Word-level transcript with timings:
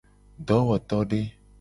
Dowotode. 0.47 1.21